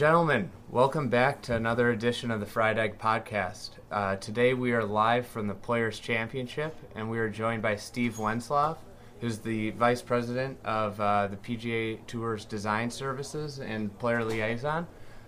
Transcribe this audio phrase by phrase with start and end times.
[0.00, 3.72] Gentlemen, welcome back to another edition of the Fried Egg Podcast.
[3.92, 8.14] Uh, today we are live from the Players Championship, and we are joined by Steve
[8.14, 8.78] Wenzloff,
[9.20, 14.86] who's the Vice President of uh, the PGA Tour's Design Services and Player Liaison.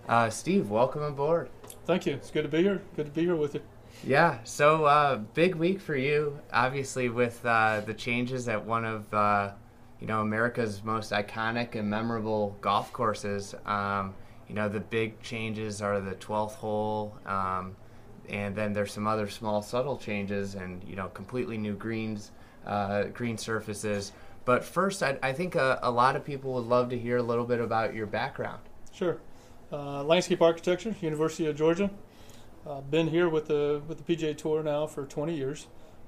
[0.09, 1.49] Uh, Steve, welcome aboard.
[1.85, 2.13] Thank you.
[2.13, 2.81] It's good to be here.
[2.95, 3.61] Good to be here with you.
[4.03, 9.13] Yeah, so uh, big week for you, obviously, with uh, the changes at one of
[9.13, 9.51] uh,
[9.99, 13.53] you know America's most iconic and memorable golf courses.
[13.67, 14.15] Um,
[14.53, 17.75] you know, the big changes are the 12th hole, um,
[18.29, 22.29] and then there's some other small, subtle changes, and you know, completely new greens,
[22.67, 24.11] uh, green surfaces.
[24.45, 27.23] But first, I, I think a, a, lot of people would love to hear a
[27.23, 28.61] little bit about your background.
[28.93, 29.17] Sure,
[29.71, 31.89] uh, landscape architecture, University of Georgia.
[32.67, 35.65] Uh, been here with the with the PGA Tour now for 20 years.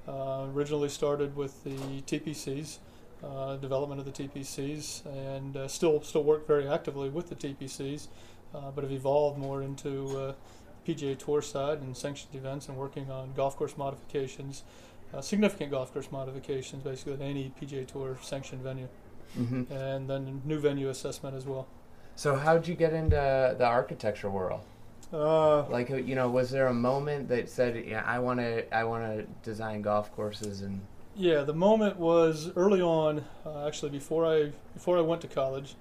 [0.08, 2.78] Uh, originally started with the TPCs,
[3.24, 8.08] uh, development of the TPCs, and uh, still still work very actively with the TPCs,
[8.56, 10.34] uh, but have evolved more into uh,
[10.88, 14.64] PGA Tour side and sanctioned events and working on golf course modifications,
[15.14, 18.88] uh, significant golf course modifications, basically at any PGA Tour sanctioned venue,
[19.38, 19.72] mm-hmm.
[19.72, 21.68] and then new venue assessment as well.
[22.16, 24.62] So, how did you get into the architecture world?
[25.14, 28.84] Uh, like you know, was there a moment that said, "Yeah, I want to, I
[28.86, 30.82] want to design golf courses and
[31.16, 33.24] yeah, the moment was early on.
[33.46, 35.76] Uh, actually, before I before I went to college,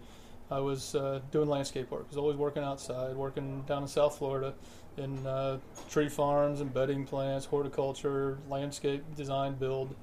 [0.54, 2.04] I was uh, doing landscape work.
[2.04, 4.54] I was always working outside, working down in South Florida,
[4.96, 5.58] in uh,
[5.90, 9.96] tree farms and bedding plants, horticulture, landscape design, build,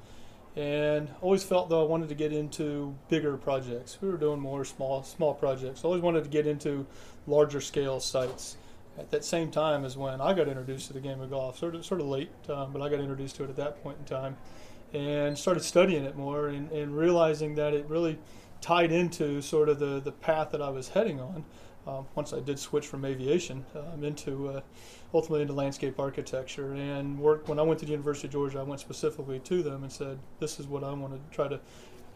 [0.58, 3.98] and always felt though I wanted to get into bigger projects.
[4.02, 5.86] We were doing more small small projects.
[5.86, 6.86] I always wanted to get into
[7.28, 8.58] larger scale sites.
[9.00, 11.76] At that same time as when I got introduced to the game of golf, sort
[11.76, 14.06] of sort of late, um, but I got introduced to it at that point in
[14.06, 14.36] time
[14.94, 18.20] and started studying it more and, and realizing that it really
[18.62, 21.44] tied into sort of the, the path that I was heading on.
[21.88, 24.62] Um, once I did switch from aviation um, into uh,
[25.16, 28.64] ultimately into landscape architecture and work when I went to the University of Georgia I
[28.64, 31.60] went specifically to them and said this is what I want to try to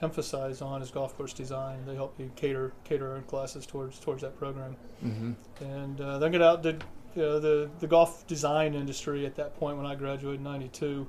[0.03, 4.21] emphasize on is golf course design they helped me cater cater our classes towards towards
[4.21, 5.31] that program mm-hmm.
[5.63, 6.83] and uh, then got out did
[7.15, 11.07] you know, the the golf design industry at that point when I graduated in 92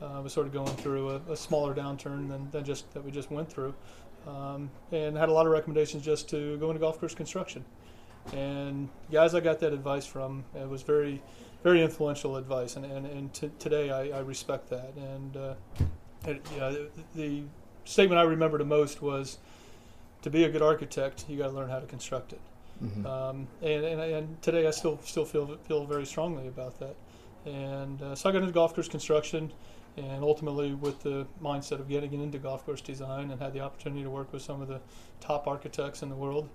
[0.00, 3.10] uh, was sort of going through a, a, smaller downturn than, than just that we
[3.10, 3.74] just went through,
[4.26, 7.64] um, and had a lot of recommendations just to go into golf course construction.
[8.32, 11.22] And guys, I got that advice from it was very,
[11.62, 14.92] very influential advice, and and, and t- today I, I, respect that.
[14.96, 15.54] And uh,
[16.26, 17.42] it, you know, the, the
[17.84, 19.38] statement I remember the most was,
[20.22, 22.40] to be a good architect, you got to learn how to construct it.
[22.84, 23.06] Mm-hmm.
[23.06, 26.94] Um, and, and, and today I still still feel feel very strongly about that.
[27.46, 29.50] And uh, so I got into golf course construction
[29.96, 34.02] and ultimately with the mindset of getting into golf course design and had the opportunity
[34.02, 34.80] to work with some of the
[35.20, 36.48] top architects in the world.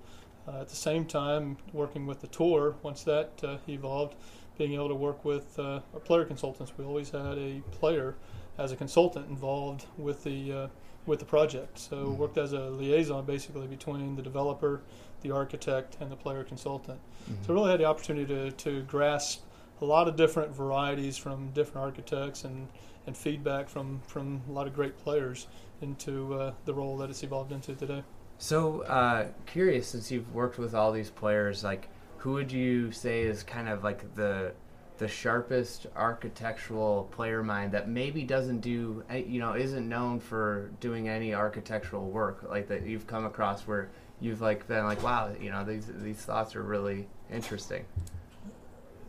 [0.48, 4.16] Uh, at the same time, working with the tour, once that uh, evolved,
[4.58, 6.72] being able to work with uh, our player consultants.
[6.78, 8.16] We always had a player
[8.58, 10.68] as a consultant involved with the uh,
[11.06, 11.78] with the project.
[11.78, 12.18] So mm-hmm.
[12.18, 14.82] worked as a liaison basically between the developer,
[15.22, 17.00] the architect, and the player consultant.
[17.30, 17.44] Mm-hmm.
[17.46, 19.44] So really had the opportunity to, to grasp
[19.82, 22.68] a lot of different varieties from different architects and
[23.08, 25.48] and feedback from from a lot of great players
[25.82, 28.04] into uh, the role that it's evolved into today.
[28.38, 33.22] So uh, curious, since you've worked with all these players, like who would you say
[33.22, 34.54] is kind of like the
[34.98, 40.72] the sharpest architectural player mind that maybe doesn't do eh, you know isn't known for
[40.80, 43.90] doing any architectural work like that you've come across where
[44.22, 47.86] you've like been like wow you know these these thoughts are really interesting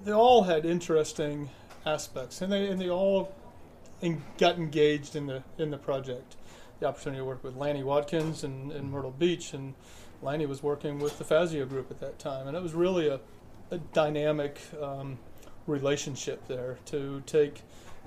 [0.05, 1.49] they all had interesting
[1.85, 3.33] aspects and they and they all
[4.03, 6.37] and got engaged in the in the project.
[6.81, 9.75] The opportunity to work with Lanny Wadkins in, in Myrtle Beach, and
[10.21, 13.21] Lanny was working with the Fazio group at that time, and it was really a,
[13.71, 15.19] a dynamic um,
[15.67, 17.63] relationship there to take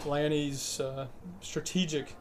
[0.06, 1.08] Lanny's uh,
[1.42, 2.16] strategic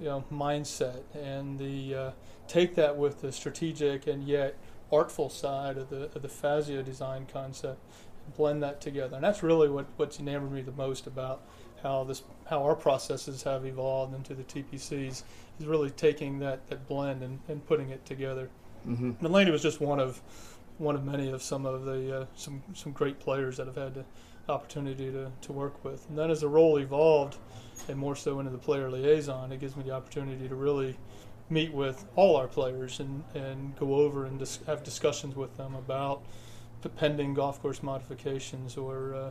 [0.00, 2.10] you know mindset and the uh,
[2.48, 4.56] take that with the strategic and yet
[4.90, 7.78] artful side of the of the Fazio design concept
[8.24, 11.42] and blend that together and that's really what what's enamored me the most about
[11.82, 15.22] how this how our processes have evolved into the TPCs
[15.60, 18.50] is really taking that, that blend and, and putting it together.
[18.86, 19.52] Mm-hmm.
[19.52, 20.20] Was just one of
[20.78, 23.94] one of many of some of the uh, some some great players that I've had
[23.94, 24.04] the
[24.48, 26.08] opportunity to, to work with.
[26.08, 27.36] And then as the role evolved,
[27.88, 30.96] and more so into the player liaison, it gives me the opportunity to really
[31.50, 35.74] meet with all our players and, and go over and dis- have discussions with them
[35.74, 36.22] about
[36.82, 39.30] the pending golf course modifications or uh,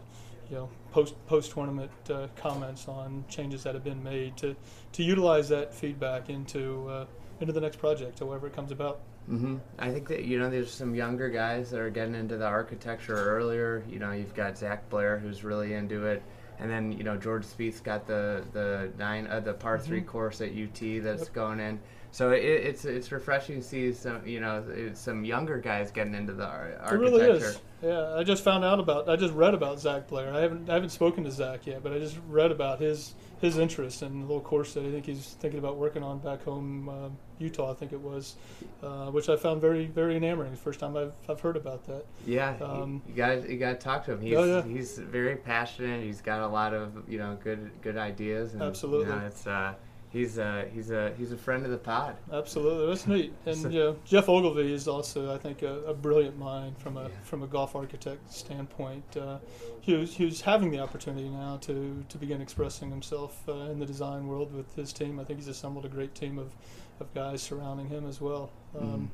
[0.50, 4.56] you know post post tournament uh, comments on changes that have been made to
[4.94, 7.06] to utilize that feedback into uh,
[7.40, 9.00] into the next project, however it comes about.
[9.30, 9.58] Mm-hmm.
[9.78, 13.16] I think that you know there's some younger guys that are getting into the architecture
[13.16, 13.84] earlier.
[13.88, 16.24] You know, you've got Zac Blair who's really into it,
[16.60, 20.06] and then you know George Spieth's got the the nine uh, the par 3 Mhm.
[20.08, 21.34] course at UT that's Yep.
[21.34, 21.80] going in.
[22.12, 24.64] So it, it's it's refreshing to see some you know
[24.94, 26.98] some younger guys getting into the ar- It architecture.
[27.00, 27.60] really is.
[27.84, 29.08] Yeah, I just found out about.
[29.08, 30.34] I just read about Zac Blair.
[30.34, 33.58] I haven't I haven't spoken to Zac yet, but I just read about his his
[33.58, 36.90] interest in the little course that I think he's thinking about working on back home,
[36.90, 37.08] uh,
[37.38, 37.72] Utah.
[37.72, 38.36] I think it was,
[38.84, 40.52] uh, which I found very very enamoring.
[40.52, 42.06] The first time I've I've heard about that.
[42.26, 44.20] Yeah, you- Um, you got you got to talk to him.
[44.22, 44.64] He's Oh, yeah.
[44.64, 46.04] he's very passionate.
[46.04, 48.56] He's got a lot of you know good good ideas.
[48.56, 49.06] And, Absolutely.
[49.08, 49.76] you know, it's uh,
[50.12, 52.16] he's uh, he's a he's a friend of the pod.
[52.32, 53.34] Absolutely, that's neat.
[53.46, 57.04] And you know, Geoff Ogilvy is also, I think, a, a brilliant mind from a
[57.04, 57.10] Yeah.
[57.24, 59.18] from a golf architect standpoint.
[59.18, 59.38] Uh,
[59.82, 63.80] he was he was having the opportunity now to to begin expressing himself uh, in
[63.80, 65.20] the design world with his team.
[65.20, 66.54] I think he's assembled a great team of,
[67.00, 68.52] of guys surrounding him as well.
[68.80, 69.10] Um,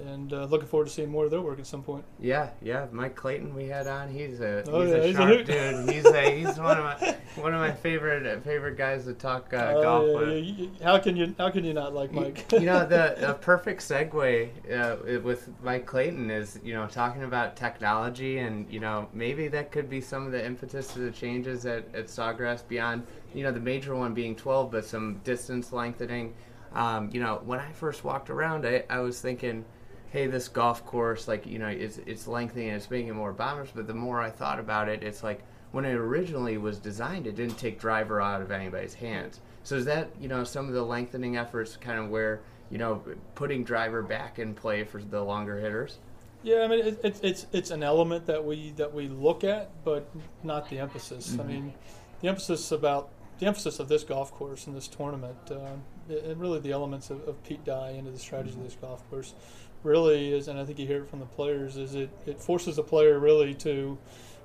[0.00, 2.04] And uh, looking forward to seeing more of their work at some point.
[2.18, 2.86] Yeah, yeah.
[2.90, 4.08] Mike Clayton we had on.
[4.08, 5.46] He's a Oh, he's yeah, a he's sharp hoot.
[5.46, 5.90] dude.
[5.94, 9.56] He's a he's one of my one of my favorite favorite guys to talk uh,
[9.56, 10.44] Uh, golf yeah, with.
[10.44, 12.44] yeah, how can you how can you not like Mike?
[12.52, 17.54] you know the, the perfect segue uh, with Mike Clayton is you know talking about
[17.56, 21.66] technology and you know maybe that could be some of the impetus to the changes
[21.66, 26.34] at, at Sawgrass beyond you know the major one being 12 but some distance lengthening
[26.72, 29.64] um, you know when I first walked around I, I was thinking
[30.14, 33.32] hey this golf course like you know it's, it's lengthening and it's making it more
[33.32, 37.26] bombers but the more I thought about it it's like when it originally was designed
[37.26, 40.74] it didn't take driver out of anybody's hands so is that you know some of
[40.74, 43.02] the lengthening efforts kind of where you know
[43.34, 45.98] putting driver back in play for the longer hitters?
[46.42, 49.70] Yeah, I mean it, it's it's it's an element that we that we look at,
[49.84, 50.08] but
[50.42, 51.36] not the emphasis.
[51.40, 51.72] I mean,
[52.20, 53.08] the emphasis about
[53.38, 55.70] the emphasis of this golf course and this tournament, uh,
[56.10, 59.34] and really the elements of, of Pete Dye into the strategy of this golf course,
[59.84, 62.78] really is, and I think you hear it from the players, is it it forces
[62.78, 63.98] a player really to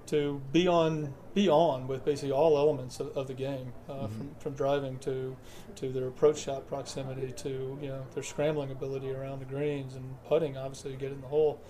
[0.07, 4.35] to be on be on with basically all elements of, of the game, uh, from
[4.39, 5.35] from driving to
[5.75, 10.23] to their approach shot proximity to you know their scrambling ability around the greens and
[10.25, 11.61] putting obviously to get in the hole.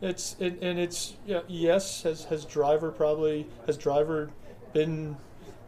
[0.00, 4.30] It's it, and it's yeah, yes has has driver probably has driver
[4.72, 5.16] been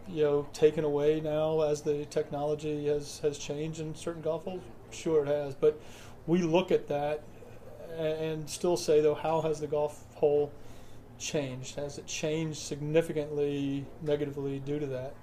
[0.09, 4.63] you know taken away now as the technology has has changed in certain golf holes.
[4.93, 5.81] Sure, it has, but
[6.27, 7.23] we look at that
[7.99, 10.53] and still say though how has the golf hole
[11.19, 11.77] changed?
[11.77, 15.15] Has it changed significantly negatively due to that?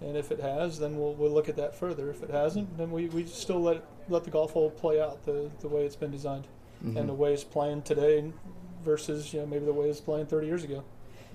[0.00, 2.10] And if it has, then we'll, we'll look at that further.
[2.10, 5.50] If it hasn't, then we, we still let let the golf hole play out the,
[5.60, 6.46] the way it's been designed
[6.84, 8.32] and the way it's playing today
[8.84, 10.84] versus you know maybe the way it's playing 30 years ago.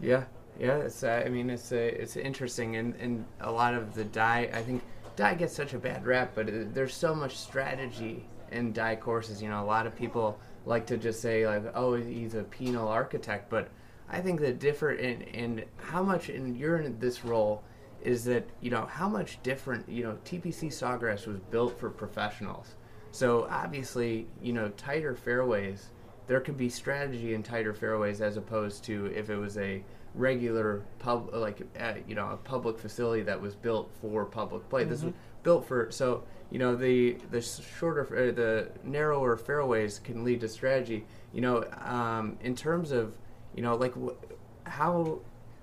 [0.02, 0.24] Yeah,
[0.60, 0.78] yeah.
[0.78, 4.50] It's uh, I mean it's uh, it's interesting and and a lot of the Dye
[4.54, 4.82] I think
[5.16, 9.42] Dye gets such a bad rap, but it, there's so much strategy in Dye courses.
[9.42, 12.88] You know, a lot of people like to just say like, oh, he's a penal
[12.88, 13.70] architect, but
[14.10, 17.64] I think the different in in how much in you're in this role
[18.02, 22.76] is that you know how much different you know TPC Sawgrass was built for professionals.
[23.12, 25.90] So obviously, you know, tighter fairways,
[26.28, 30.84] there could be strategy in tighter fairways as opposed to if it was a regular
[31.00, 34.84] pub, like uh, you know, a public facility that was built for public play.
[34.84, 35.14] This was
[35.44, 40.48] built for so you know the the shorter, uh, the narrower fairways can lead to
[40.48, 41.06] strategy.
[41.34, 43.18] You know, um, in terms of
[43.56, 45.20] you know, like wh- how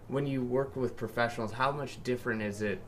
[0.09, 2.81] when you work with professionals, how much different is it?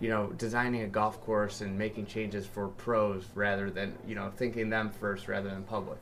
[0.00, 4.30] you know, designing a golf course and making changes for pros rather than, you know,
[4.36, 5.98] thinking them first rather than public.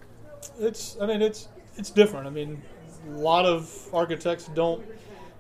[0.59, 2.27] It's I mean it's it's different.
[2.27, 2.61] I mean
[3.09, 4.85] a lot of architects don't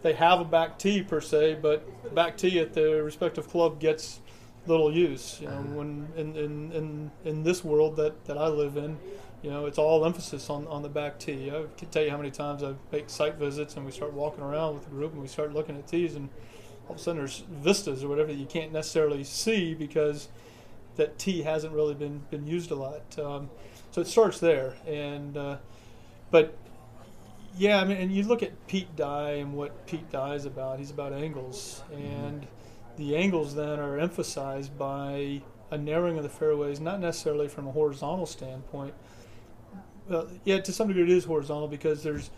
[0.06, 4.20] they have a back tee per se, but back tee at their respective club gets
[4.68, 5.38] little use.
[5.40, 8.96] You know, when in, in, in, in this world that, that I live in,
[9.42, 11.50] you know, it's all emphasis on, on the back tee.
[11.50, 14.44] I can tell you how many times I've made site visits and we start walking
[14.44, 16.28] around with the group and we start looking at tees and
[16.86, 20.28] all of a sudden there's vistas or whatever that you can't necessarily see because
[20.94, 23.18] that tee hasn't really been, been used a lot.
[23.18, 23.50] Um,
[23.90, 24.76] so it starts there.
[24.86, 25.56] And uh,
[26.30, 26.56] but
[27.56, 30.78] yeah, I mean, and you look at Pete Dye and what Pete Dye is about.
[30.78, 32.46] He's about angles, and
[32.96, 37.72] the angles then are emphasized by a narrowing of the fairways, not necessarily from a
[37.72, 38.94] horizontal standpoint.
[40.08, 42.30] Well, yeah, to some degree it is horizontal because there's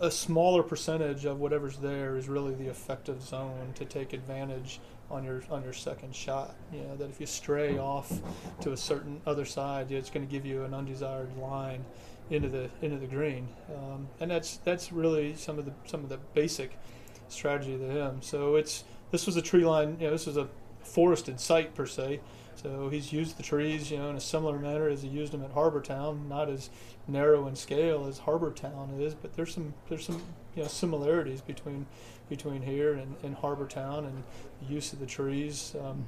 [0.00, 4.80] a smaller percentage of whatever's there is really the effective zone to take advantage
[5.10, 6.54] on your on your second shot.
[6.72, 8.12] You know that if you stray off
[8.60, 11.84] to a certain other side, it's going to give you an undesired line
[12.32, 16.08] into the into the green, um, and that's that's really some of the some of
[16.08, 16.76] the basic
[17.28, 18.22] strategy of the him.
[18.22, 19.96] So it's this was a tree line.
[20.00, 20.48] You know, this was a
[20.82, 22.20] forested site per se.
[22.54, 25.42] So he's used the trees, you know, in a similar manner as he used them
[25.42, 26.28] at Harbour Town.
[26.28, 26.70] Not as
[27.08, 30.22] narrow in scale as Harbour Town is, but there's some there's some
[30.54, 31.86] you know similarities between
[32.28, 34.22] between here and, and Harbour Town and
[34.60, 35.74] the use of the trees.
[35.78, 36.02] Um, mm-hmm.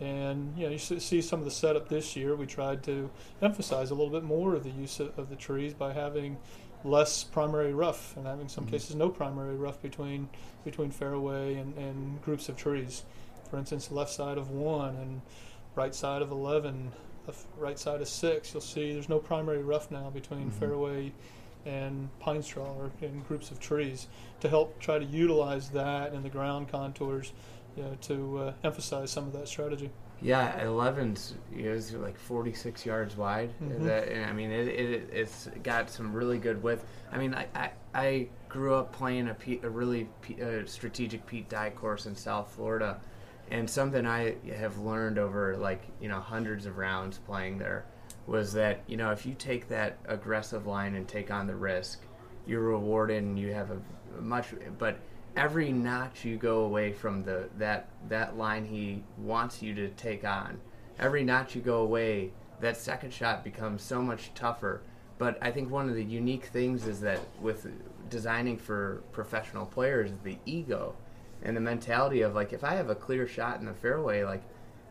[0.00, 2.36] And you know, you see some of the setup this year.
[2.36, 3.10] We tried to
[3.42, 6.36] emphasize a little bit more of the use of, of the trees by having
[6.84, 8.74] less primary rough and having some mm-hmm.
[8.74, 10.28] cases no primary rough between
[10.64, 13.04] between fairway and, and groups of trees.
[13.50, 15.22] For instance, left side of one and
[15.74, 16.92] right side of 11,
[17.56, 20.58] right side of 6, you'll see there's no primary rough now between mm-hmm.
[20.58, 21.12] fairway
[21.64, 24.08] and pine straw or in groups of trees
[24.40, 27.32] to help try to utilize that in the ground contours
[27.78, 29.90] you know, to uh, emphasize some of that strategy.
[30.20, 33.50] Yeah, 11's is like 46 yards wide.
[33.62, 33.86] Mm-hmm.
[33.86, 36.84] That, I mean, it, it, it's got some really good width.
[37.12, 41.24] I mean, I, I, I grew up playing a, P, a really P, a strategic
[41.24, 43.00] Pete Dye course in South Florida
[43.50, 47.86] and something I have learned over like you know hundreds of rounds playing there
[48.26, 52.02] was that you know if you take that aggressive line and take on the risk,
[52.46, 54.48] you're rewarded and you have a much.
[54.78, 54.98] But
[55.36, 60.24] every notch you go away from the that that line he wants you to take
[60.24, 60.60] on,
[60.98, 64.82] every notch you go away, that second shot becomes so much tougher.
[65.18, 67.66] But I think one of the unique things is that with
[68.08, 70.94] designing for professional players, the ego
[71.42, 74.42] and the mentality of like if I have a clear shot in the fairway, like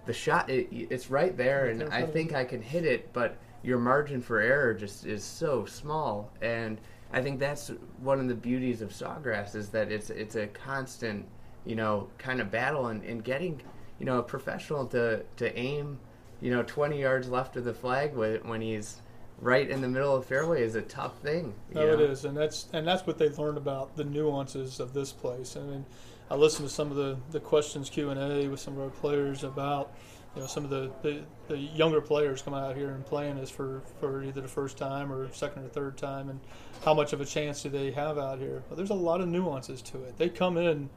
[0.06, 3.80] the shot it, it's right there, and I think I can hit it, but your
[3.80, 6.80] margin for error just is so small, and
[7.12, 11.26] I think that's one of the beauties of Sawgrass is that it's it's a constant,
[11.66, 13.62] you know, kind of battle and, and getting,
[14.00, 16.00] you know, a professional to to aim,
[16.42, 19.02] you know, 20 yards left of the flag when he's
[19.40, 21.54] right in the middle of fairway is a tough thing.
[21.74, 21.94] No, oh, know?
[21.94, 25.56] it is, and that's and that's what they learned about the nuances of this place.
[25.56, 25.86] I mean,
[26.30, 28.90] I listened to some of the, the questions Q and A with some of our
[28.90, 29.94] players about
[30.38, 33.50] you know some of the, the, the, younger players coming out here and playing this
[33.50, 36.40] for, for either the first time or second or third time, and
[36.86, 38.62] how much of a chance do they have out here?
[38.70, 40.16] Well, there's a lot of nuances to it.
[40.18, 40.92] They come in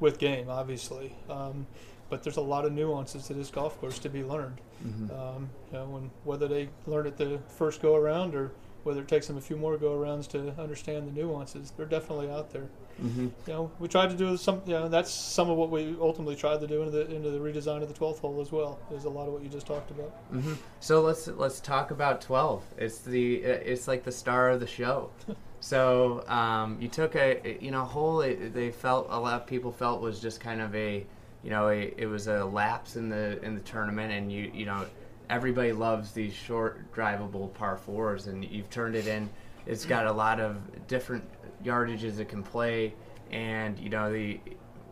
[0.00, 1.66] with game, obviously, um,
[2.08, 4.62] but there's a lot of nuances to this golf course to be learned.
[4.82, 5.10] Mm-hmm.
[5.10, 8.50] Um, you know, when, whether they learn it the first go around or
[8.86, 12.30] whether it takes them a few more go arounds to understand the nuances, they're definitely
[12.30, 12.68] out there.
[13.02, 13.26] Mm-hmm.
[13.46, 14.62] You know, we tried to do some.
[14.64, 17.38] You know, that's some of what we ultimately tried to do into the into the
[17.38, 18.78] redesign of the 12th hole as well.
[18.92, 20.32] Is a lot of what you just talked about.
[20.32, 20.54] Mm-hmm.
[20.80, 22.62] So let's let's talk about 12.
[22.78, 25.10] It's the it's like the star of the show.
[25.60, 28.18] so um, you took a you know hole.
[28.18, 31.04] They felt a lot of people felt was just kind of a
[31.42, 34.64] you know a, it was a lapse in the in the tournament, and you you
[34.64, 34.86] know
[35.30, 39.28] everybody loves these short drivable par fours, and you've turned it in.
[39.66, 41.24] It's got a lot of different
[41.64, 42.94] yardages it can play,
[43.30, 44.40] and you know the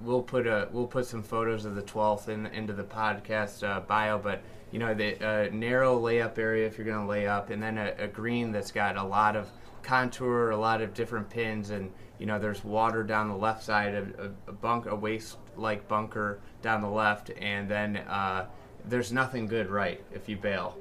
[0.02, 3.80] we'll put a we'll put some photos of the 12th in, into the podcast uh,
[3.80, 7.50] bio, but you know the uh, narrow layup area if you're going to lay up,
[7.50, 9.48] and then a, a, green that's got a lot of
[9.82, 13.94] contour, a lot of different pins, and you know there's water down the left side,
[13.94, 18.46] of a, a bunk, a waist like bunker down the left, and then uh,
[18.88, 20.76] there's nothing good right if you bail.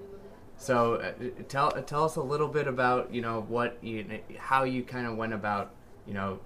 [0.58, 1.14] So uh,
[1.48, 5.18] tell tell us a little bit about you know what you, how you kind of
[5.18, 5.74] went about
[6.08, 6.40] you know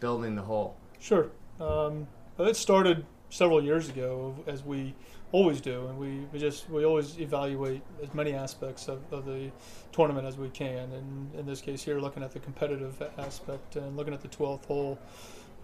[0.00, 0.76] building the hole.
[0.98, 1.30] Sure.
[1.60, 2.06] Um,
[2.38, 4.94] it started several years ago, as we
[5.32, 9.50] always do, and we, we just we always evaluate as many aspects of, of the
[9.92, 10.92] tournament as we can.
[10.92, 14.64] And in this case here, looking at the competitive aspect and looking at the 12th
[14.66, 14.98] hole,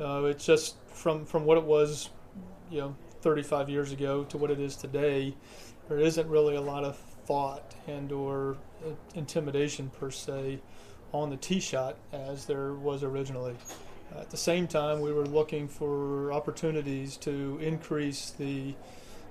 [0.00, 2.10] uh, it's just from from what it was,
[2.70, 5.34] you know, 35 years ago to what it is today.
[5.88, 8.56] There isn't really a lot of thought and or
[9.14, 10.60] intimidation per se
[11.12, 13.56] on the tee shot as there was originally.
[14.16, 18.74] At the same time, we were looking for opportunities to increase the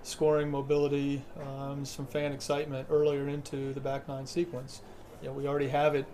[0.04, 4.82] scoring mobility, um, some fan excitement earlier into the back nine sequence.
[5.22, 6.06] You know, we already have it,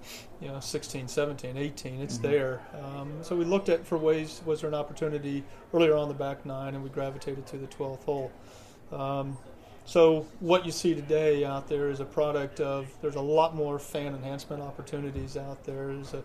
[0.42, 2.24] you know, 16, 17, 18, it's mm-hmm.
[2.24, 2.62] there.
[2.84, 5.44] Um, so we looked at for ways, was there an opportunity
[5.74, 8.32] earlier on the back nine, and we gravitated to the 12th hole.
[8.92, 9.38] Um,
[9.86, 13.78] so what you see today out there is a product of there's a lot more
[13.78, 15.88] fan enhancement opportunities out there.
[15.88, 16.24] There's a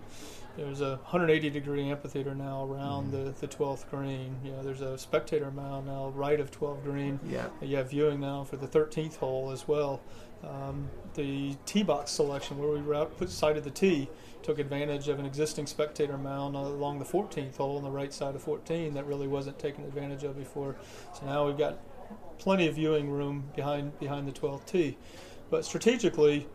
[0.60, 3.24] there's a 180 degree amphitheater now around Mhm.
[3.38, 4.36] the, the 12th green.
[4.44, 7.18] You know, there's a spectator mound now right of 12 green.
[7.26, 7.46] Yeah.
[7.62, 10.00] You have viewing now for the 13th hole as well.
[10.44, 14.08] Um, the tee box selection, where we route, put of the tee,
[14.42, 18.34] took advantage of an existing spectator mound along the 14th hole on the right side
[18.34, 20.76] of 14 that really wasn't taken advantage of before.
[21.18, 21.78] So now we've got
[22.38, 24.98] plenty of viewing room behind behind the 12th tee.
[25.50, 26.46] But strategically,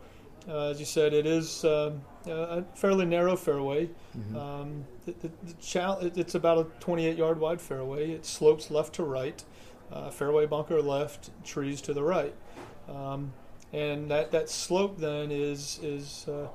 [0.48, 3.90] uh, as you said, it is um, a fairly narrow fairway.
[4.16, 4.36] Mhm.
[4.36, 8.10] Um, the, the, the chal- it- it's about a 28 yard wide fairway.
[8.10, 9.42] It slopes left to right,
[9.92, 12.34] uh, fairway bunker left, trees to the right,
[12.88, 13.32] um,
[13.72, 16.48] and that, that slope then is is uh,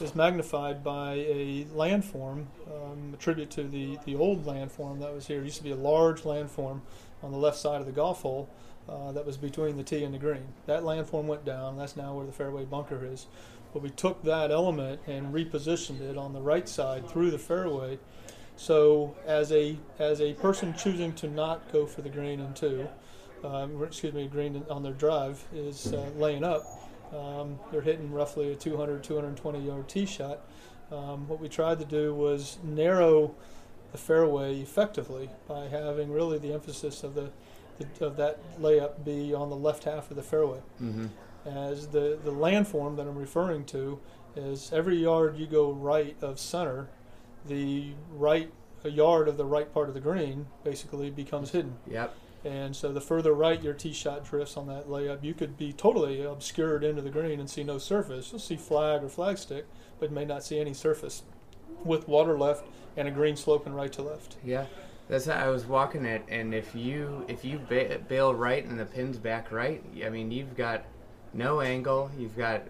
[0.00, 5.26] is magnified by a landform, um, a tribute to the, the old landform that was
[5.26, 5.40] here.
[5.40, 6.80] It used to be a large landform
[7.22, 8.46] on the left side of the golf hole
[8.90, 10.48] uh, that was between the tee and the green.
[10.66, 11.78] That landform went down.
[11.78, 13.26] That's now where the fairway bunker is.
[13.76, 17.98] But we took that element and repositioned it on the right side through the fairway.
[18.56, 22.88] So as a as a person choosing to not go for the green in two,
[23.44, 26.64] um, excuse me, green on their drive is uh, laying up.
[27.14, 30.40] Um, they're hitting roughly a 200, 220 yard tee shot.
[30.90, 33.34] Um, what we tried to do was narrow
[33.92, 37.28] the fairway effectively by having really the emphasis of the,
[37.78, 41.10] the of that layup be on the left half of the fairway Mhm.
[41.46, 44.00] As the, the landform that I'm referring to
[44.34, 46.88] is every yard you go right of center,
[47.46, 48.52] the right
[48.84, 51.76] a yard of the right part of the green basically becomes hidden.
[51.90, 52.14] Yep.
[52.44, 55.72] And so the further right your tee shot drifts on that layup, you could be
[55.72, 58.30] totally obscured into the green and see no surface.
[58.30, 59.66] You'll see flag or flag stick,
[59.98, 61.22] but may not see any surface
[61.84, 62.64] with water left
[62.96, 64.36] and a green sloping right to left.
[64.44, 64.66] Yeah,
[65.08, 68.78] that's how I was walking it, and if you if you ba- bail right and
[68.78, 70.84] the pin's back right, I mean you've got
[71.36, 72.10] no angle.
[72.18, 72.62] You've got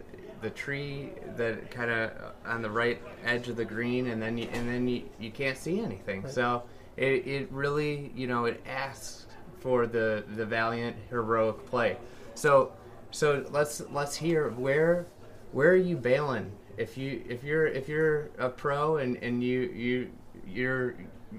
[0.42, 2.10] the tree that kind of
[2.44, 5.56] on the right edge of the green, and then you, and then you, you can't
[5.56, 6.22] see anything.
[6.22, 6.32] Right.
[6.32, 6.62] So
[6.96, 9.26] it, it really you know it asks
[9.60, 11.96] for the the valiant heroic play.
[12.34, 12.72] So
[13.10, 15.06] so let's let's hear where
[15.52, 19.60] where are you bailing if you if you're if you're a pro and and you
[19.74, 20.10] you
[20.46, 20.94] you're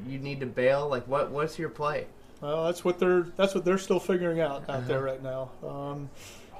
[0.06, 2.08] you need to bail like what what's your play
[2.42, 5.06] Well, that's what they're that's what they're still figuring out out there Uh-huh.
[5.06, 5.50] right now.
[5.68, 6.10] Um,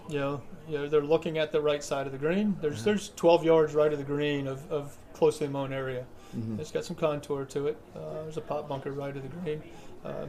[0.10, 2.58] you know, you know, they're looking at the right side of the green.
[2.62, 2.84] There's Uh-huh.
[2.86, 6.06] there's 12 yards right of the green of, of closely mown area.
[6.36, 6.60] Mhm.
[6.60, 7.78] It's got some contour to it.
[7.96, 9.64] Uh, there's a pot bunker right of the green.
[10.06, 10.26] Uh,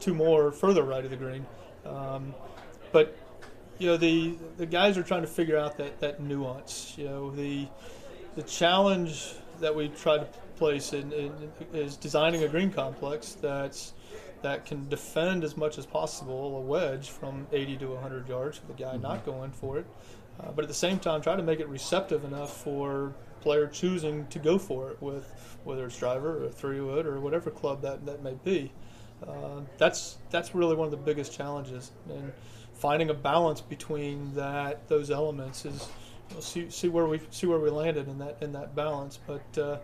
[0.00, 1.46] two more further right of the green.
[1.84, 2.34] Um,
[2.92, 3.16] but
[3.78, 6.94] you know the the guys are trying to figure out that, that nuance.
[6.96, 7.68] You know the
[8.34, 11.32] the challenge that we try to place in, in,
[11.72, 13.92] is designing a green complex that's
[14.42, 18.66] that can defend as much as possible a wedge from 80 to 100 yards for
[18.66, 19.86] the guy not going for it,
[20.40, 24.26] uh, but at the same time try to make it receptive enough for player choosing
[24.26, 25.32] to go for it with
[25.64, 28.72] whether it's driver or three wood or whatever club that, that may be.
[29.26, 32.32] Uh, that's that's really one of the biggest challenges, and
[32.74, 35.88] finding a balance between that those elements is
[36.32, 39.18] we'll see see where we see where we landed in that in that balance.
[39.26, 39.78] But uh,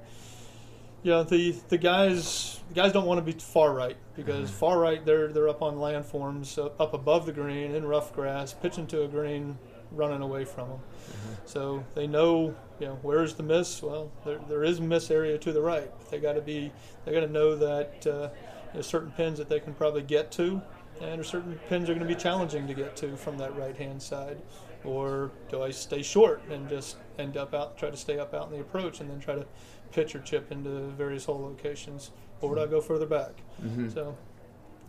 [1.03, 4.55] yeah, the the guys the guys don't want to be far right because Mhm.
[4.55, 8.53] far right they're they're up on landforms up, up above the green in rough grass,
[8.53, 9.59] pitching to a green,
[9.91, 10.79] running away from them.
[11.45, 13.83] So they know, you know, where's the miss?
[13.83, 15.91] Well, there, there is a miss area to the right.
[16.11, 16.73] They got to be,
[17.05, 18.29] they got to know that uh,
[18.73, 20.63] there's certain pins that they can probably get to,
[21.01, 24.01] and certain pins are going to be challenging to get to from that right hand
[24.01, 24.39] side.
[24.85, 28.47] Or do I stay short and just end up out, try to stay up out
[28.47, 29.45] in the approach, and then try to
[29.93, 33.33] pitch or chip into various hole locations, or do I go further back?
[33.63, 33.93] Mhm.
[33.93, 34.17] So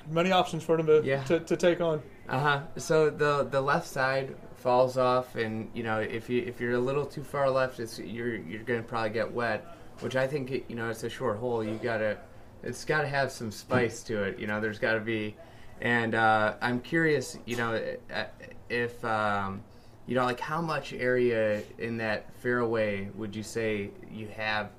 [0.10, 1.24] many options for them to, Yeah.
[1.26, 2.02] to, to take on.
[2.28, 6.74] uh-huh so the the left side falls off and you know if you if you're
[6.74, 9.66] a little too far left it's you're you're gonna probably get wet
[10.02, 12.18] which i think you know it's a short hole you gotta
[12.64, 15.36] it's gotta have some spice to it you know there's gotta be
[15.82, 17.74] and uh, i'm curious you know
[18.14, 18.24] uh,
[18.70, 19.62] if um,
[20.06, 24.70] you know like how much area in that fairway would you say you have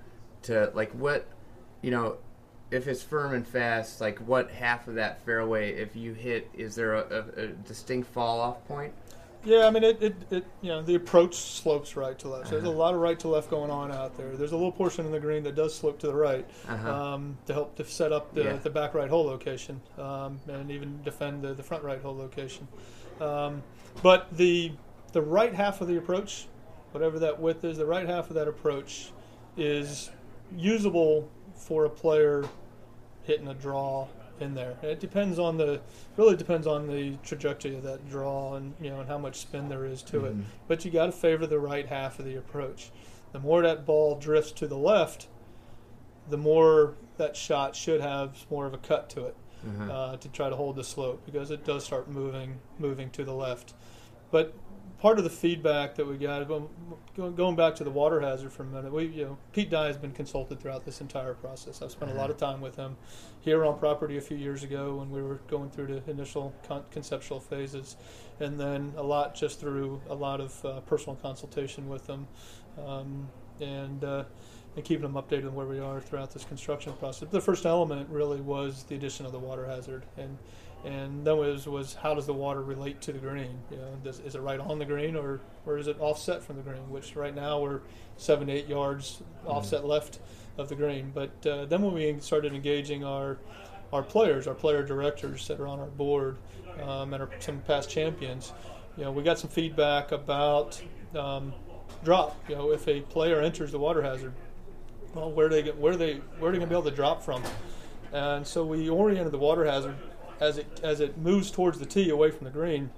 [0.44, 1.26] to like what
[1.82, 2.16] you know
[2.70, 6.74] if it's firm and fast like what half of that fairway if you hit is
[6.74, 8.92] there a, a, a distinct fall off point
[9.44, 12.48] Yeah, I mean, it, it, it, you know, the approach slopes right to left.
[12.48, 12.78] So there's a Uh-huh.
[12.78, 14.34] lot of right to left going on out there.
[14.38, 16.90] There's a little portion in the green that does slope to the right uh-huh.
[16.94, 18.56] um, to help to set up the, Yeah.
[18.56, 22.66] the back right hole location um, and even defend the, the front right hole location.
[23.20, 23.62] Um,
[24.02, 24.72] but the
[25.12, 26.46] the right half of the approach,
[26.92, 29.12] whatever that width is, the right half of that approach
[29.58, 30.10] is
[30.56, 32.44] usable for a player
[33.22, 34.06] hitting a draw
[34.40, 34.76] in there.
[34.82, 35.80] It depends on the
[36.16, 39.68] really depends on the trajectory of that draw and you know and how much spin
[39.68, 40.36] there is to it.
[40.36, 40.44] Mhm.
[40.66, 42.90] But you got to favor the right half of the approach.
[43.32, 45.28] The more that ball drifts to the left,
[46.28, 49.90] the more that shot should have more of a cut to it Mhm.
[49.90, 53.34] uh, to try to hold the slope because it does start moving moving to the
[53.34, 53.72] left.
[54.32, 54.52] But
[55.04, 56.48] part of the feedback that we got
[57.14, 59.98] going, back to the water hazard for a minute, we you know Pete Dye has
[59.98, 61.82] been consulted throughout this entire process.
[61.82, 62.96] I've spent a lot of time with him
[63.42, 66.84] here on property a few years ago when we were going through the initial con-
[66.90, 67.96] conceptual phases,
[68.40, 72.26] and then a lot just through a lot of uh, personal consultation with him,
[72.82, 73.28] um,
[73.60, 74.02] and.
[74.02, 74.24] Uh,
[74.76, 77.28] and keeping them updated on where we are throughout this construction process.
[77.30, 80.36] The first element really was the addition of the water hazard, and
[80.84, 83.58] and then was was how does the water relate to the green?
[83.70, 86.56] You know, does, is it right on the green or or is it offset from
[86.56, 86.90] the green?
[86.90, 87.80] Which right now we're
[88.16, 90.18] seven to eight yards offset left
[90.58, 91.10] of the green.
[91.14, 93.38] But uh, then when we started engaging our
[93.92, 96.36] our players, our player directors that are on our board,
[96.82, 98.52] um, and our, some past champions,
[98.96, 100.80] you know, we got some feedback about
[101.14, 101.54] um,
[102.02, 102.36] drop.
[102.48, 104.34] You know, if a player enters the water hazard,
[105.14, 107.22] well, where they get, where they where are they going to be able to drop
[107.22, 107.42] from?
[108.12, 109.96] And so we oriented the water hazard
[110.40, 112.90] as it as it moves towards the tee away from the green.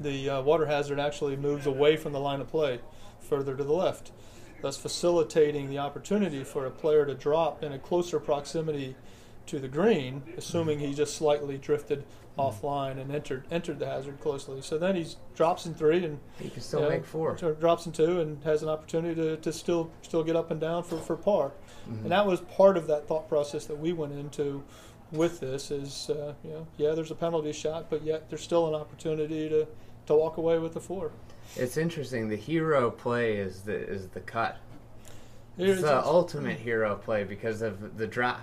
[0.00, 2.80] The uh, water hazard actually moves away from the line of play,
[3.20, 4.12] further to the left,
[4.62, 8.96] thus facilitating the opportunity for a player to drop in a closer proximity
[9.46, 12.04] to the green, assuming he just slightly drifted
[12.38, 14.60] offline and entered entered the hazard closely.
[14.60, 17.38] So then he drops in three and You can still make four.
[17.38, 20.60] so drops in two and has an opportunity to, to still still get up and
[20.60, 21.52] down for, for par.
[21.88, 22.02] Mm-hmm.
[22.02, 24.64] And that was part of that thought process that we went into
[25.16, 28.68] with this is uh, you know yeah there's a penalty shot but yet there's still
[28.68, 29.66] an opportunity to,
[30.06, 31.10] to walk away with the four.
[31.56, 32.28] It's interesting.
[32.28, 34.56] The hero play is the is the cut.
[35.56, 38.40] It's the ultimate hero play because of the drop.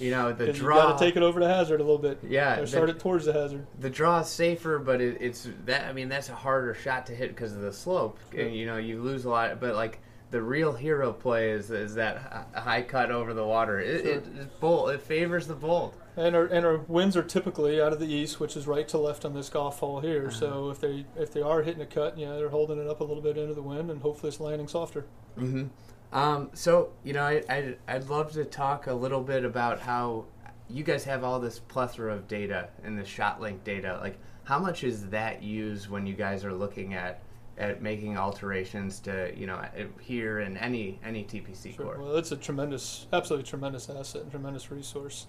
[0.00, 0.76] You know, the 'cause you draw.
[0.88, 2.18] got to take it over the hazard a little bit.
[2.26, 3.66] Yeah, or the- start it towards the hazard.
[3.78, 5.84] the draw is safer, but it, it's that.
[5.86, 8.18] I mean, that's a harder shot to hit because of the slope.
[8.34, 8.44] Yeah.
[8.44, 9.60] And, you know, you lose a lot.
[9.60, 10.00] But like
[10.32, 13.78] the real hero play is is that high cut over the water.
[13.78, 14.12] It, Sure.
[14.14, 14.90] it, bold.
[14.90, 15.94] It favors the bold.
[16.16, 18.98] And our and our winds are typically out of the east, which is right to
[18.98, 20.26] left on this golf hole here.
[20.26, 20.36] Uh-huh.
[20.36, 23.04] So if they if they are hitting a cut, know they're holding it up a
[23.04, 25.06] little bit into the wind, and hopefully it's landing softer.
[25.38, 25.66] Mm-hmm.
[26.12, 30.24] Um, so you know, I, I'd, I'd love to talk a little bit about how
[30.68, 33.98] you guys have all this plethora of data and the ShotLink data.
[34.00, 37.22] Like, how much is that used when you guys are looking at
[37.58, 39.62] at making alterations to you know
[40.00, 41.84] here in any any TPC Sure.
[41.86, 41.98] course?
[41.98, 45.26] Well, it's a tremendous, absolutely tremendous asset and tremendous resource.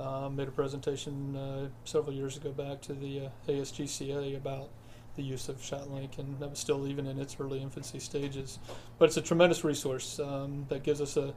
[0.00, 4.70] Um, made a presentation uh, several years ago back to the uh, ASGCA about
[5.16, 8.58] the use of ShotLink, and that was still even in its early infancy stages.
[8.98, 11.34] But it's a tremendous resource um, that gives us a,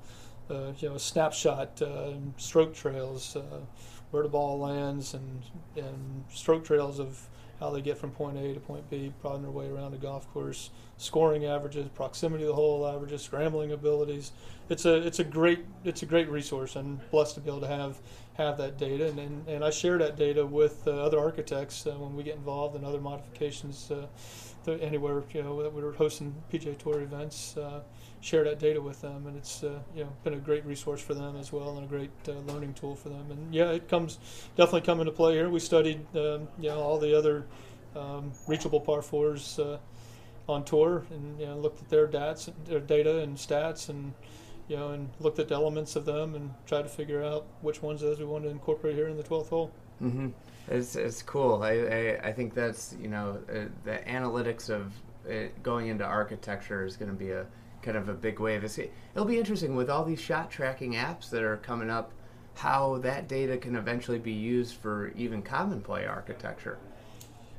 [0.49, 3.59] a you know a snapshot, uh, stroke trails, uh,
[4.11, 5.43] where the ball lands, and
[5.75, 7.27] and stroke trails of
[7.59, 10.31] how they get from point A to point B, prodding their way around a golf
[10.33, 14.31] course, scoring averages, proximity to the hole averages, scrambling abilities.
[14.69, 17.67] It's a it's a great it's a great resource, and blessed to be able to
[17.67, 17.97] have
[18.33, 19.07] have that data.
[19.07, 22.35] And and, and I share that data with uh, other architects uh, when we get
[22.35, 23.89] involved in other modifications.
[23.91, 24.07] Uh,
[24.81, 27.81] anywhere you know that we're hosting PGA Tour events, uh,
[28.21, 31.13] share that data with them, and it's uh, you know been a great resource for
[31.13, 33.25] them as well, and a great uh, learning tool for them.
[33.29, 34.19] And yeah, it comes
[34.55, 35.49] definitely come into play here.
[35.49, 37.45] We studied um, you know all the other
[37.95, 39.77] um, reachable par fours uh,
[40.47, 44.13] on tour, and you know looked at their dats, their data and stats, and
[44.67, 47.81] you know and looked at the elements of them, and tried to figure out which
[47.81, 49.71] ones of those we wanted to incorporate here in the 12th hole.
[49.99, 50.29] hmm
[50.67, 51.63] It's it's cool.
[51.63, 54.93] I, I I think that's you know uh, the analytics of
[55.63, 57.47] going into architecture is going to be a
[57.85, 58.63] kind of a big wave.
[58.63, 62.11] It'll be interesting with all these shot tracking apps that are coming up,
[62.55, 66.79] how that data can eventually be used for even common play architecture.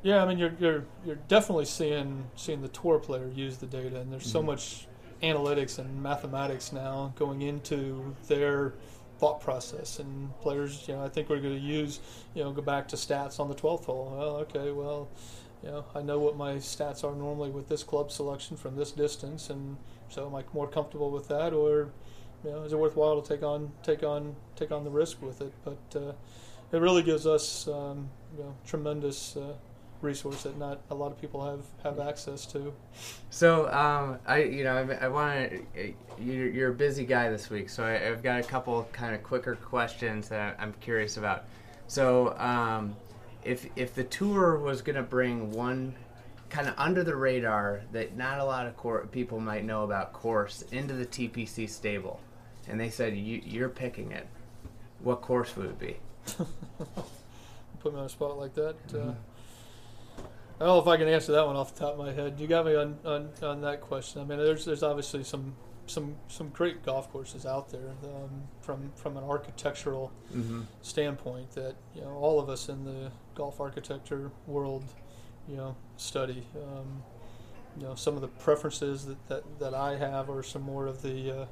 [0.02, 4.00] Yeah, I mean you're you're you're definitely seeing seeing the tour player use the data,
[4.00, 4.46] and there's so Mhm.
[4.46, 4.88] much
[5.22, 8.74] analytics and mathematics now going into their
[9.18, 9.98] thought process.
[9.98, 12.00] And players, you know, I think we're going to use,
[12.34, 14.14] you know, go back to stats on the 12th hole.
[14.14, 15.08] Well, okay, well,
[15.62, 18.92] you know, I know what my stats are normally with this club selection from this
[18.92, 21.90] distance, and so am I more comfortable with that, or
[22.44, 25.40] you know, is it worthwhile to take on take on take on the risk with
[25.40, 25.52] it?
[25.64, 26.12] But uh,
[26.72, 29.36] it really gives us, um, you know, tremendous.
[29.36, 29.54] Uh,
[30.02, 32.72] resource that not a lot of people have have access to.
[33.30, 37.50] So um, I you know I, I want to you're, you're a busy guy this
[37.50, 41.44] week, so I, I've got a couple kind of quicker questions that I'm curious about.
[41.86, 42.96] So um,
[43.44, 45.94] if if the tour was going to bring one
[46.50, 50.12] kind of under the radar that not a lot of cor- people might know about
[50.12, 52.20] course into the TPC stable,
[52.68, 54.26] and they said you, you're picking it,
[55.00, 55.96] what course would it be?
[57.80, 58.76] Put me on a spot like that.
[58.92, 59.16] Uh, Mhm.
[60.58, 62.40] I don't know if I can answer that one off the top of my head.
[62.40, 64.22] You got me on, on, on that question.
[64.22, 65.54] I mean, there's there's obviously some
[65.86, 70.62] some some great golf courses out there um, from from an architectural Mm-hmm.
[70.80, 74.84] standpoint that you know all of us in the golf architecture world
[75.48, 77.02] you know study um,
[77.78, 81.02] you know some of the preferences that, that, that I have are some more of
[81.02, 81.46] the uh,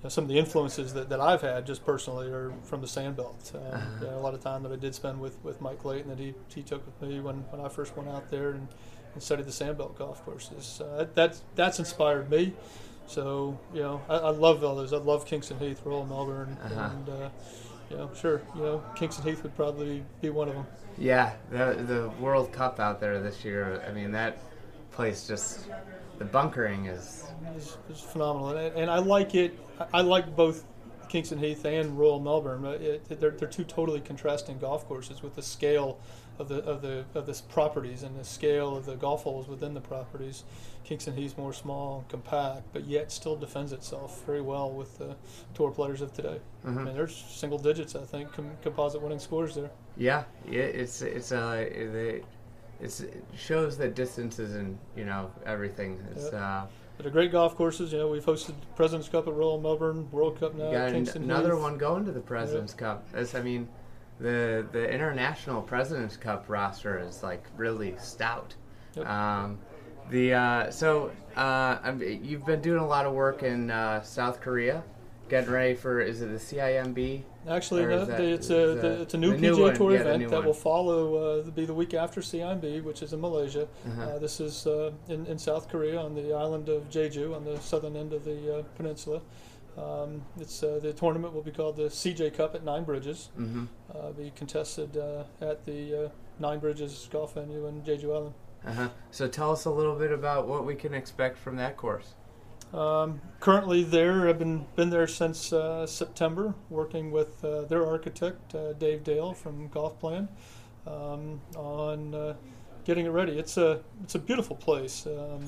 [0.00, 2.86] you know, some of the influences that, that I've had just personally are from the
[2.86, 3.52] sandbelt.
[3.54, 3.86] Um, Uh-huh.
[4.00, 6.20] you know, a lot of time that I did spend with, with Mike Clayton that
[6.20, 8.68] he, he took with me when, when I first went out there and,
[9.14, 10.80] and studied the sandbelt golf courses.
[10.80, 12.52] Uh, that, that's that's inspired me.
[13.08, 14.92] So you know I, I love all those.
[14.92, 16.90] I love Kingston Heath, Royal Melbourne, Uh-huh.
[16.92, 17.28] and uh,
[17.90, 20.66] you know sure you know Kingston Heath would probably be one of them.
[20.98, 23.82] Yeah, the the World Cup out there this year.
[23.88, 24.38] I mean, that
[24.90, 25.66] place just
[26.18, 27.24] the bunkering is.
[27.56, 29.58] is, is phenomenal, and, and I like it.
[29.78, 30.64] I- I like both
[31.08, 32.62] Kingston Heath and Royal Melbourne.
[32.62, 36.00] But it, they're, they're two totally contrasting golf courses with the scale
[36.40, 39.74] of the of the of the properties and the scale of the golf holes within
[39.74, 40.42] the properties.
[40.84, 45.14] Kingston Heath's more small and compact, but yet still defends itself very well with the
[45.54, 46.40] tour players of today.
[46.64, 46.84] I Mhm.
[46.86, 49.70] mean, there's single digits, I think, com- composite winning scores there.
[49.98, 50.62] Yeah, yeah.
[50.62, 52.24] It's it's uh it,
[52.80, 56.00] it's it shows that distances isn't you know everything.
[56.12, 57.92] It's uh But they're great golf courses.
[57.92, 60.70] You know, we've hosted Presidents Cup at Royal Melbourne, World Cup now.
[60.70, 61.62] got Kingston another Heath.
[61.62, 63.06] one going to the Presidents Cup.
[63.14, 63.68] It's, I mean,
[64.20, 68.54] the the international Presidents Cup roster is like really stout.
[68.94, 69.06] Yep.
[69.06, 69.58] Um,
[70.10, 74.82] the uh, so uh, you've been doing a lot of work in uh, South Korea,
[75.28, 77.22] getting ready for is it the CIMB?
[77.48, 80.28] Actually, no, that- it's a the, it's a new new PGA one, Tour yeah, event
[80.28, 80.46] that one.
[80.46, 83.68] will follow uh, be the week after CIMB, which is in Malaysia.
[83.86, 84.02] Uh-huh.
[84.02, 87.58] Uh, this is uh, in, in South Korea on the island of Jeju on the
[87.60, 89.20] southern end of the uh, peninsula.
[89.78, 93.30] Um, it's uh, the tournament will be called the CJ Cup at Nine Bridges.
[93.38, 93.66] Mm-hmm.
[93.94, 98.34] Uh, be contested uh, at the uh, Nine Bridges golf venue in Jeju Island.
[98.66, 98.88] Uh-huh.
[99.10, 102.14] So tell us a little bit about what we can expect from that course.
[102.72, 108.54] Um, currently there, I've been been there since uh, September, working with uh, their architect
[108.54, 110.28] uh, Dave Dale from Golfplan
[110.86, 112.34] um, on uh,
[112.84, 113.38] getting it ready.
[113.38, 115.06] It's a it's a beautiful place.
[115.06, 115.46] Um,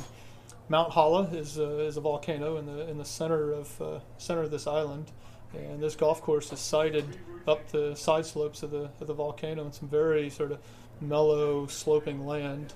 [0.71, 4.43] Mount Halla is a, is a volcano in the in the center of uh, center
[4.43, 5.11] of this island,
[5.53, 9.67] and this golf course is sited up the side slopes of the of the volcano
[9.67, 10.59] in some very sort of
[11.03, 12.73] mellow sloping land.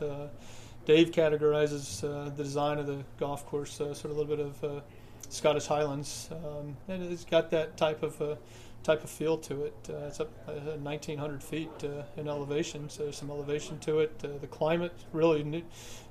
[0.84, 4.46] Dave categorizes uh, the design of the golf course, uh, sort of a little bit
[4.46, 4.80] of uh,
[5.28, 8.36] Scottish Highlands, um, and it's got that type of uh,
[8.84, 9.74] type of feel to it.
[9.88, 14.12] Uh, it's up uh, 1,900 feet uh, in elevation, so there's some elevation to it.
[14.22, 15.64] Uh, the climate, really uni-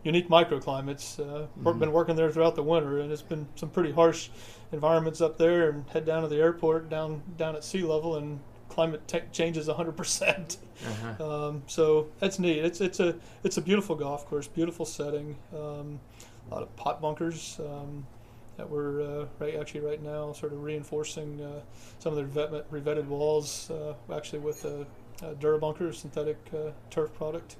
[0.03, 1.19] unique microclimates.
[1.19, 4.29] Uh, We've been working there throughout the winter, and it's been some pretty harsh
[4.71, 5.69] environments up there.
[5.69, 8.39] And head down to the airport, down down at sea level, and
[8.73, 10.57] climate t- changes 100 percent.
[10.85, 11.47] Uh-huh.
[11.47, 12.59] Um, so that's neat.
[12.59, 15.37] It's it's a it's a beautiful golf course, beautiful setting.
[15.53, 15.99] Um,
[16.49, 18.05] a lot of pot bunkers um,
[18.57, 21.61] that we're uh, right actually right now sort of reinforcing uh,
[21.99, 24.85] some of the revet- revetted walls, uh, actually with a,
[25.21, 27.55] a Durabunker synthetic uh, turf product,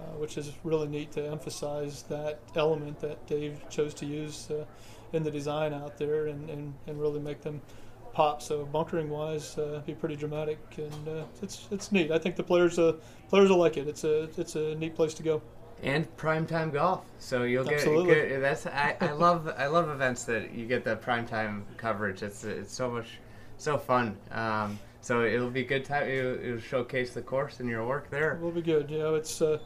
[0.00, 4.64] uh, which is really neat to emphasize that element that Dave chose to use uh,
[5.12, 7.60] in the design out there and, and, and really make them
[8.12, 8.42] pop.
[8.42, 12.10] So bunkering wise, uh, be pretty dramatic, and uh, it's it's neat.
[12.10, 12.94] I think the players uh,
[13.28, 13.88] players will like it.
[13.88, 15.42] It's a it's a neat place to go.
[15.82, 17.04] and primetime golf.
[17.18, 18.42] So you'll get good.
[18.42, 22.22] That's I, I love I love events that you get the primetime coverage.
[22.22, 23.06] It's it's so much
[23.58, 24.16] so fun.
[24.30, 26.08] Um, so it'll be good time.
[26.08, 28.38] It'll, it'll showcase the course and your work there.
[28.40, 28.88] We'll be good.
[28.90, 29.58] You know, it's uh,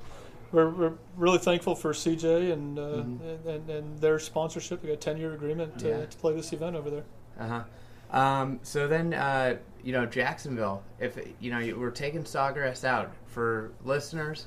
[0.52, 3.00] we're, we're really thankful for CJ and, uh, Mhm.
[3.20, 4.82] and, and and their sponsorship.
[4.82, 6.06] We got a ten year agreement to, Yeah.
[6.06, 7.04] to play this event over there.
[7.38, 7.62] Uh huh.
[8.10, 10.82] Um, so then, uh, you know, Jacksonville.
[11.00, 14.46] If you know, we're taking Sawgrass out for listeners.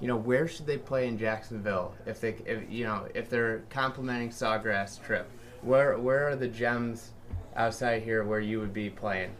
[0.00, 3.64] You know, where should they play in Jacksonville if they, if you know, if they're
[3.70, 5.30] complimenting Sawgrass trip?
[5.62, 7.10] Where where are the gems
[7.56, 9.30] outside here where you would be playing?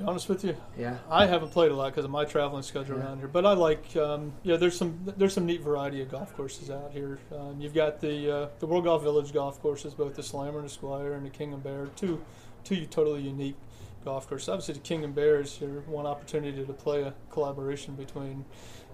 [0.00, 0.96] Be honest with you, Yeah.
[1.10, 3.04] I haven't played a lot because of my traveling schedule Yeah.
[3.04, 3.28] around here.
[3.28, 6.90] But I like, um, yeah, there's some there's some neat variety of golf courses out
[6.92, 7.18] here.
[7.38, 10.64] Um, you've got the uh, the World Golf Village golf courses, both the Slammer and
[10.66, 12.22] the Squire and the King and Bear, two
[12.64, 13.56] two totally unique
[14.02, 14.48] golf courses.
[14.48, 18.46] Obviously, the King and Bear is your one opportunity to play a collaboration between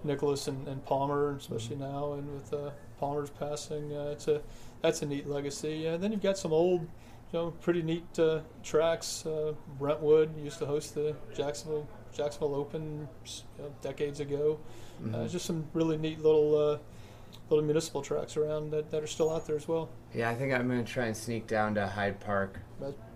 [0.03, 4.41] Nicklaus and, and Palmer, especially now, and with uh, Palmer's passing, uh, it's a
[4.81, 5.85] that's a neat legacy.
[5.87, 6.85] And then you've got some old
[7.31, 9.25] you know, pretty neat uh, tracks.
[9.25, 13.07] Uh, Brentwood used to host the Jacksonville Jacksonville Open
[13.57, 14.59] you know, decades ago.
[15.01, 15.13] Mhm.
[15.13, 16.77] Uh, just some really neat little uh,
[17.49, 19.89] little municipal tracks around that, that are still out there as well.
[20.13, 22.59] Yeah, I think I'm gonna try and sneak down to Hyde Park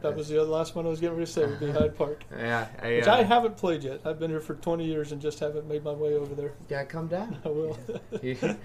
[0.01, 1.95] That, was the other last one I was getting ready to say would be Hyde
[1.95, 4.01] Park, Yeah, I, which uh, I haven't played yet.
[4.05, 6.53] I've been here for 20 years and just haven't made my way over there.
[6.69, 7.37] yeah, come down.
[7.45, 7.77] I will.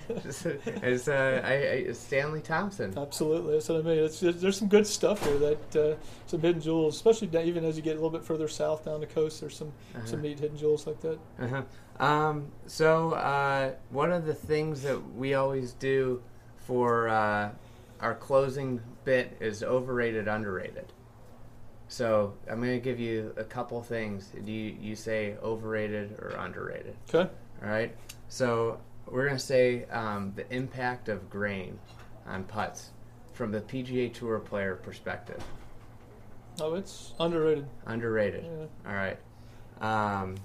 [0.89, 2.97] It's uh, I, I, Stanley Thompson.
[2.97, 3.99] Absolutely, that's what I mean.
[3.99, 5.97] It's, there's, some good stuff here that uh,
[6.27, 9.07] some hidden jewels, especially even as you get a little bit further south down the
[9.07, 9.41] coast.
[9.41, 9.73] There's some
[10.05, 11.19] some neat hidden jewels like that.
[11.39, 11.63] Uh-huh.
[12.05, 16.23] Um, so uh, one of the things that we always do
[16.67, 17.51] for uh,
[18.01, 20.93] our closing bit is overrated, underrated.
[21.89, 24.33] So I'm going to give you a couple things.
[24.45, 26.97] Do you, you say overrated or underrated?
[27.09, 27.31] Okay.
[27.63, 27.95] All right.
[28.29, 31.79] So we're going to say um, the impact of grain
[32.27, 32.91] on putts
[33.33, 35.43] from the PGA Tour player perspective.
[36.61, 37.67] Oh, it's underrated.
[37.87, 38.45] Underrated.
[38.45, 38.91] Yeah.
[38.91, 39.19] All right.
[39.81, 40.37] Um,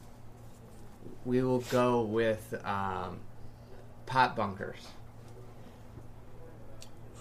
[1.25, 3.19] we will go with um,
[4.05, 4.87] pot bunkers.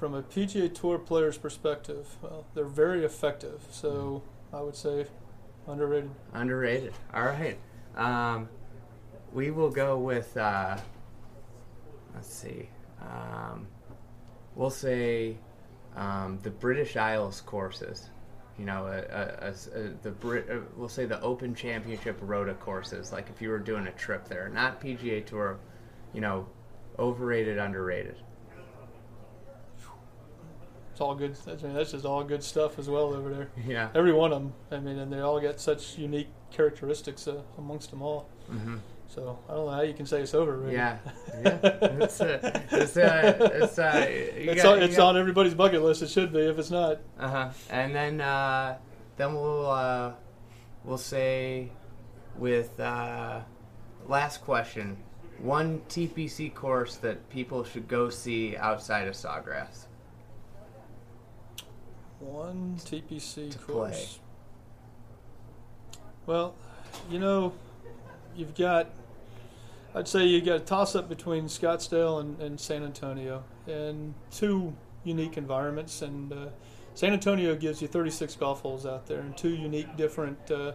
[0.01, 3.61] From a PGA Tour player's perspective, well, they're very effective.
[3.71, 5.07] So I would say
[5.69, 6.11] underrated.
[6.33, 6.95] Underrated.
[7.13, 7.59] All right.
[7.97, 8.49] Um,
[9.35, 10.35] we will go with.
[10.39, 10.79] Uh,
[12.15, 12.71] let's see.
[13.03, 13.67] Um,
[14.55, 15.37] we'll say
[15.97, 18.09] um, the British Isles courses.
[18.59, 20.49] You know, a, a, a- the Brit.
[20.51, 23.13] Uh, we'll say the Open Championship Rota courses.
[23.13, 25.59] Like if you were doing a trip there, not PGA Tour.
[26.15, 26.49] You know,
[26.99, 28.17] overrated, underrated.
[31.01, 31.35] It's all good.
[31.47, 33.49] I mean, that's just all good stuff as well over there.
[33.67, 33.89] Yeah.
[33.95, 34.53] Every one of them.
[34.71, 38.29] I mean, and they all got such unique characteristics uh, amongst them all.
[38.51, 38.77] hmm
[39.09, 40.75] So I don't know how you can say it's overrated.
[40.75, 40.99] Yeah,
[41.43, 41.59] yeah.
[42.05, 42.39] It's uh,
[42.71, 46.03] it's uh, it's uh, you it's got- on, it's got- on everybody's bucket list.
[46.03, 46.41] It should be.
[46.41, 47.49] If it's not, Uh-huh.
[47.71, 48.77] And then uh,
[49.17, 50.13] then we'll uh,
[50.85, 51.71] we'll say
[52.37, 53.41] with uh,
[54.07, 54.99] last question,
[55.39, 59.87] one TPC course that people should go see outside of Sawgrass.
[62.21, 63.67] One TPC course.
[63.67, 64.09] play.
[66.27, 66.55] Well,
[67.11, 67.53] you know,
[68.37, 68.91] you've got.
[69.95, 74.73] I'd say you've got a toss up between Scottsdale and, and San Antonio, and two
[75.03, 76.03] unique environments.
[76.03, 76.47] And uh,
[76.95, 80.73] San Antonio gives you 36 golf holes out there, and two unique, different uh,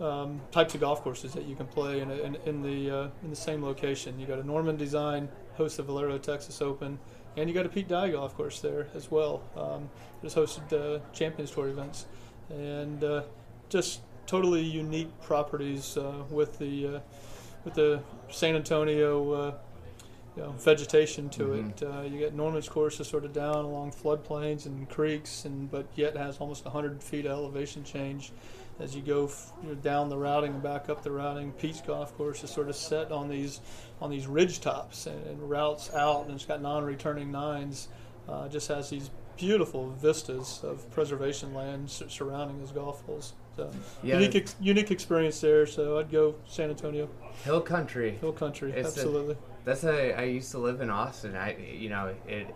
[0.00, 3.30] um, types of golf courses that you can play in, in, in the uh, in
[3.30, 4.18] the same location.
[4.20, 6.98] You got a Norman Design, host the Valero Texas Open,
[7.36, 9.42] and you got a Pete Dye golf course there as well.
[9.56, 9.90] Um,
[10.22, 12.06] just hosted uh, Champions Tour events,
[12.50, 13.22] and uh,
[13.68, 17.00] just totally unique properties uh, with the uh,
[17.64, 19.54] with the San Antonio uh,
[20.36, 21.70] you know, vegetation to Mhm.
[21.70, 21.82] it.
[21.82, 25.86] Uh, you get Norman's course is sort of down along floodplains and creeks, and but
[25.94, 28.32] yet has almost 100 feet of elevation change
[28.78, 31.52] as you go f- you know, down the routing and back up the routing.
[31.52, 33.60] Pete's golf course is sort of set on these
[34.00, 37.88] on these ridge tops and, and routes out, and it's got non-returning nines.
[38.28, 43.34] Uh, just has these beautiful vistas of preservation land sur- surrounding those golf holes.
[43.56, 43.70] So
[44.02, 45.64] Yeah, unique, ex- unique experience there.
[45.66, 47.08] So I'd go San Antonio
[47.44, 48.16] Hill Country.
[48.20, 48.72] Hill Country.
[48.72, 49.36] It's a- absolutely.
[49.64, 50.12] That's a.
[50.18, 51.34] I used to live in Austin.
[51.36, 52.54] I, you know, it.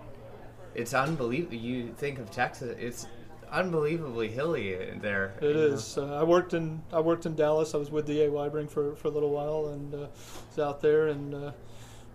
[0.74, 1.56] It's unbelievable.
[1.56, 3.06] You think of Texas, it's
[3.50, 5.34] unbelievably hilly there.
[5.40, 5.98] It is.
[5.98, 7.74] Uh, I worked in I worked in Dallas.
[7.74, 10.06] I was with the A Weibring for, for a little while and uh,
[10.48, 11.08] was out there.
[11.08, 11.52] And uh,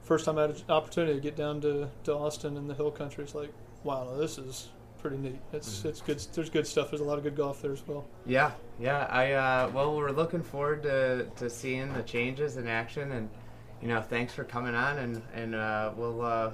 [0.04, 2.92] first time I had an opportunity to get down to, to Austin and the Hill
[2.92, 3.52] Country, it's like,
[3.84, 4.70] wow, this is
[5.00, 5.40] pretty neat.
[5.54, 5.88] It's Mm-hmm.
[5.90, 6.20] it's good.
[6.34, 6.90] There's good stuff.
[6.90, 8.06] There's a lot of good golf there as well.
[8.26, 9.06] Yeah, yeah.
[9.10, 13.30] I uh, well, we're looking forward to, to seeing the changes in action, and
[13.82, 16.22] you know, thanks for coming on, and and uh, we'll.
[16.22, 16.52] Uh,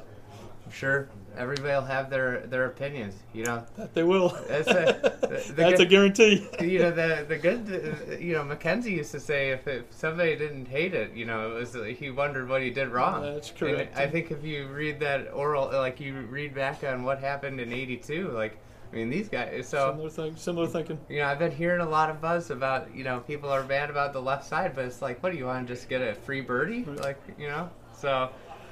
[0.71, 3.15] sure everybody will have their their opinions.
[3.33, 4.29] You know, That they will.
[4.47, 4.73] That's a-
[5.21, 6.47] the- the That's a guarantee.
[6.59, 8.05] you know the the good.
[8.09, 11.49] uh, You know, MacKenzie used to say if, if somebody didn't hate it, you know,
[11.51, 13.21] it was uh, he wondered what he did wrong.
[13.21, 13.87] That's And.
[13.95, 17.71] I think if you read that oral, like you read back on what happened in
[17.71, 18.57] '82, like
[18.91, 19.69] I mean, these guys.
[19.69, 20.35] So Similar thing.
[20.35, 20.99] Similar thinking.
[21.07, 23.89] you know, I've been hearing a lot of buzz about, you know, people are mad
[23.89, 26.13] about the left side, but it's like, what do you want to just get a
[26.13, 26.83] free birdie?
[26.83, 26.99] Right.
[26.99, 27.69] Like, you know?
[27.95, 28.31] So,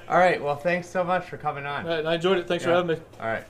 [0.09, 0.41] all right.
[0.41, 1.85] Well, thanks so much for coming on.
[1.87, 2.47] All right, I enjoyed it.
[2.47, 3.01] Thanks for having me.
[3.19, 3.45] All right.